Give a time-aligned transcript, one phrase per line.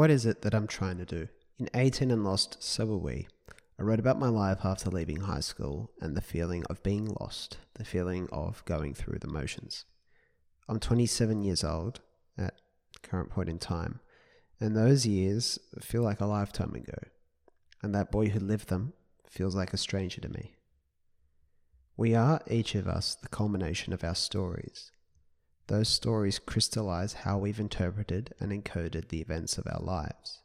[0.00, 1.28] What is it that I'm trying to do?
[1.58, 3.28] In 18 and Lost, So Were We,
[3.78, 7.58] I wrote about my life after leaving high school and the feeling of being lost,
[7.74, 9.84] the feeling of going through the motions.
[10.70, 12.00] I'm 27 years old
[12.38, 12.54] at
[13.02, 14.00] current point in time,
[14.58, 16.96] and those years feel like a lifetime ago,
[17.82, 18.94] and that boy who lived them
[19.28, 20.54] feels like a stranger to me.
[21.98, 24.92] We are, each of us, the culmination of our stories.
[25.70, 30.42] Those stories crystallize how we've interpreted and encoded the events of our lives.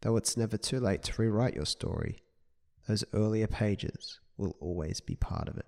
[0.00, 2.22] Though it's never too late to rewrite your story,
[2.88, 5.66] those earlier pages will always be part of it.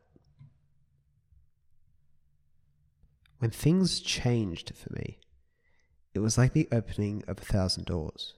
[3.40, 5.18] When things changed for me,
[6.14, 8.32] it was like the opening of a thousand doors.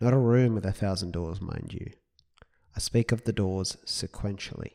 [0.00, 1.90] Not a room with a thousand doors, mind you.
[2.74, 4.72] I speak of the doors sequentially,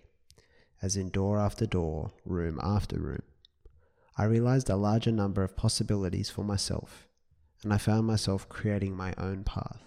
[0.79, 3.23] as in door after door, room after room.
[4.19, 7.07] I realized a larger number of possibilities for myself,
[7.63, 9.81] and I found myself creating my own path.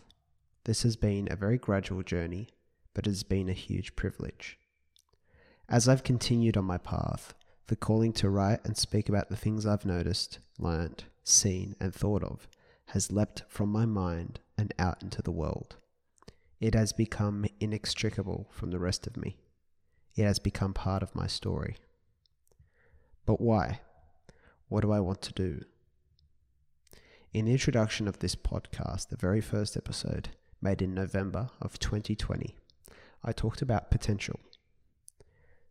[0.65, 2.49] This has been a very gradual journey,
[2.95, 4.59] but it has been a huge privilege.
[5.69, 7.35] As I've continued on my path,
[7.67, 12.25] the calling to write and speak about the things I've noticed, learnt, seen, and thought
[12.25, 12.49] of
[12.87, 15.77] has leapt from my mind and out into the world.
[16.59, 19.37] It has become inextricable from the rest of me.
[20.17, 21.77] It has become part of my story.
[23.27, 23.81] But why?
[24.73, 25.67] What do I want to do?
[27.35, 30.31] In the introduction of this podcast, the very first episode,
[30.63, 32.57] made in November of 2020,
[33.23, 34.41] I talked about potential.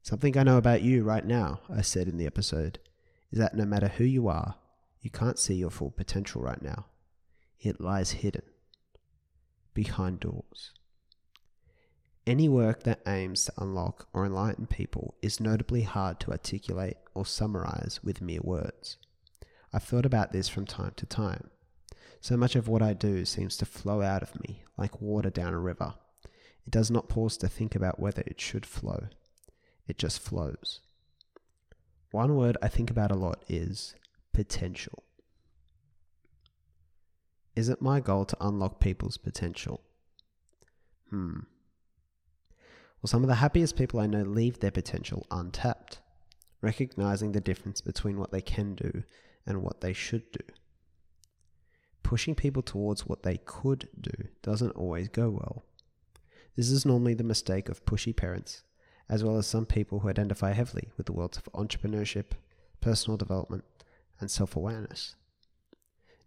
[0.04, 2.78] Something I know about you right now, I said in the episode,
[3.32, 4.58] is that no matter who you are,
[5.02, 6.86] you can't see your full potential right now.
[7.60, 8.44] It lies hidden
[9.74, 10.74] behind doors.
[12.28, 17.26] Any work that aims to unlock or enlighten people is notably hard to articulate or
[17.26, 18.98] summarize with mere words.
[19.74, 21.50] I've thought about this from time to time.
[22.20, 25.54] So much of what I do seems to flow out of me like water down
[25.54, 25.96] a river.
[26.24, 29.08] It does not pause to think about whether it should flow
[29.92, 30.80] it just flows.
[32.12, 33.94] One word I think about a lot is
[34.34, 35.04] potential.
[37.58, 39.82] Is it my goal to unlock people's potential?
[41.10, 41.40] Hmm.
[43.02, 46.00] Well, some of the happiest people I know leave their potential untapped,
[46.62, 49.04] recognizing the difference between what they can do
[49.46, 50.44] and what they should do.
[52.04, 55.64] Pushing people towards what they could do doesn't always go well.
[56.56, 58.64] This is normally the mistake of pushy parents
[59.12, 62.32] as well as some people who identify heavily with the worlds of entrepreneurship,
[62.80, 63.66] personal development,
[64.22, 65.16] and self awareness.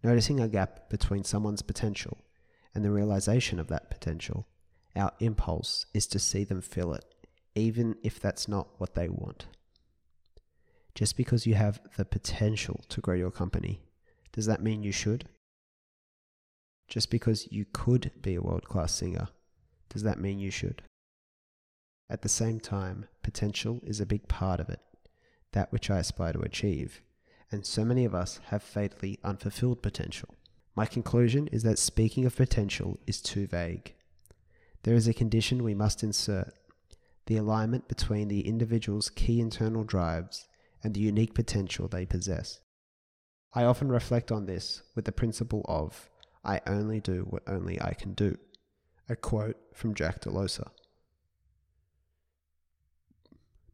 [0.03, 2.19] Noticing a gap between someone's potential
[2.75, 4.47] and the realization of that potential,
[4.95, 7.05] our impulse is to see them fill it,
[7.53, 9.47] even if that's not what they want.
[10.93, 13.81] Just because you have the potential to grow your company,
[14.31, 15.27] does that mean you should?
[16.87, 19.27] Just because you could be a world class singer,
[19.89, 20.83] does that mean you should?
[22.09, 24.79] At the same time, potential is a big part of it,
[25.53, 27.01] that which I aspire to achieve,
[27.51, 30.35] and so many of us have fatally unfulfilled potential.
[30.75, 33.93] My conclusion is that speaking of potential is too vague.
[34.85, 36.53] There is a condition we must insert
[37.25, 40.47] the alignment between the individual's key internal drives
[40.83, 42.59] and the unique potential they possess.
[43.55, 46.07] I often reflect on this with the principle of
[46.43, 48.37] I only do what only I can do,
[49.09, 50.67] a quote from Jack Delosa.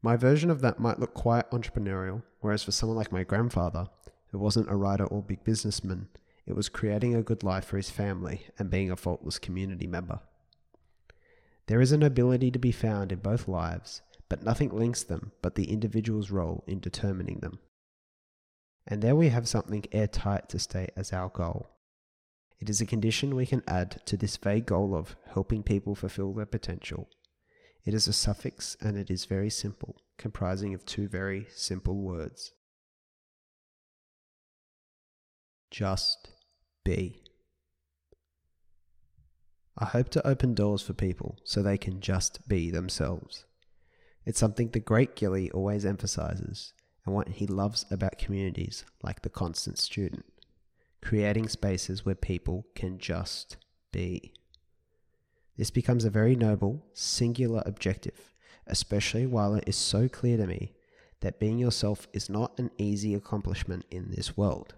[0.02, 3.90] My version of that might look quite entrepreneurial, whereas for someone like my grandfather,
[4.32, 6.08] who wasn't a writer or big businessman,
[6.46, 10.22] it was creating a good life for his family and being a faultless community member.
[11.72, 15.56] There is an ability to be found in both lives, but nothing links them but
[15.56, 17.60] the individual's role in determining them.
[18.86, 21.70] And there we have something airtight to state as our goal.
[22.60, 26.34] It is a condition we can add to this vague goal of helping people fulfill
[26.34, 27.08] their potential
[27.86, 32.52] it is a suffix and it is very simple, comprising of two very simple words.
[35.72, 36.32] Just
[36.84, 37.21] be.
[39.78, 43.46] I hope to open doors for people so they can just be themselves.
[44.26, 46.74] It's something the great Gilly always emphasizes
[47.06, 50.26] and what he loves about communities like the constant student,
[51.02, 53.58] creating spaces where people can just
[53.92, 54.34] be.
[55.58, 58.34] This becomes a very noble, singular objective,
[58.68, 60.74] especially while it is so clear to me
[61.22, 64.76] that being yourself is not an easy accomplishment in this world.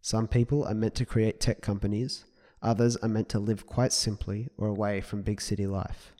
[0.00, 2.24] Some people are meant to create tech companies,
[2.64, 6.12] others are meant to live quite simply or away from big city life.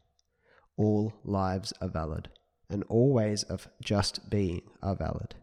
[0.76, 2.28] All lives are valid,
[2.68, 5.34] and all ways of just being are valid,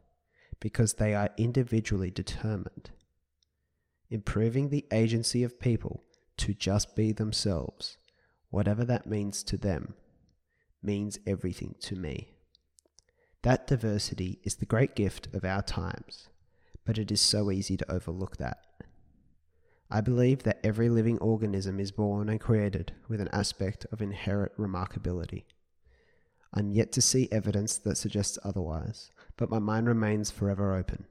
[0.59, 2.92] because they are individually determined.
[4.12, 6.03] improving the agency of people
[6.38, 7.97] to just be themselves,
[8.50, 9.95] whatever that means to them,
[10.83, 12.33] means everything to me.
[13.44, 16.27] That diversity is the great gift of our times,
[16.86, 18.57] but it is so easy to overlook that.
[19.93, 24.55] I believe that every living organism is born and created with an aspect of inherent
[24.57, 25.43] remarkability.
[26.53, 31.07] I'm yet to see evidence that suggests otherwise, but my mind remains forever open.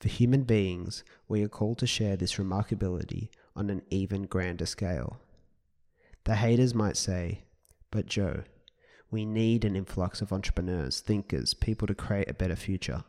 [0.00, 5.20] For human beings, we are called to share this remarkability on an even grander scale.
[6.24, 7.44] The haters might say,
[7.92, 8.42] but Joe,
[9.12, 13.04] we need an influx of entrepreneurs, thinkers, people to create a better future.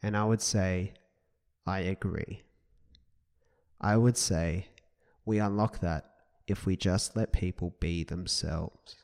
[0.00, 0.92] And I would say,
[1.66, 2.42] I agree.
[3.80, 4.68] I would say
[5.24, 6.10] we unlock that
[6.46, 8.96] if we just let people be themselves.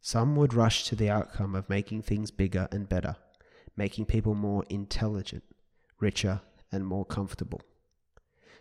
[0.00, 3.16] Some would rush to the outcome of making things bigger and better,
[3.76, 5.42] making people more intelligent,
[6.00, 7.60] richer, and more comfortable.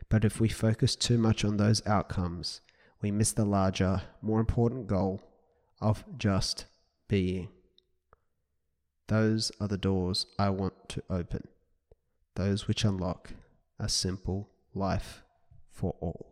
[0.09, 2.61] But if we focus too much on those outcomes,
[3.01, 5.21] we miss the larger, more important goal
[5.79, 6.65] of just
[7.07, 7.49] being.
[9.07, 11.47] Those are the doors I want to open,
[12.35, 13.33] those which unlock
[13.79, 15.23] a simple life
[15.71, 16.23] for all.